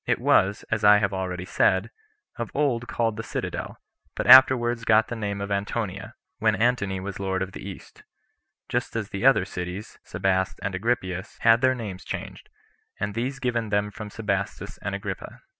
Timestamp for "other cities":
9.27-9.99